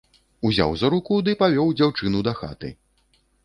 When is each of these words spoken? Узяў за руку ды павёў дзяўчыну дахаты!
Узяў 0.47 0.71
за 0.83 0.89
руку 0.93 1.19
ды 1.29 1.37
павёў 1.43 1.71
дзяўчыну 1.77 2.25
дахаты! 2.31 2.69